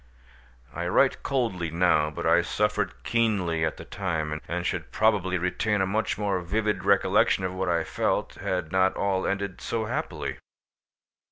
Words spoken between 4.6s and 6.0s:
should probably retain a